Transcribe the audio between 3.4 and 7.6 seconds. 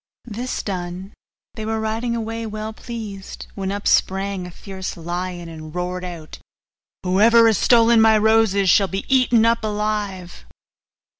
when up sprang a fierce lion, and roared out, 'Whoever has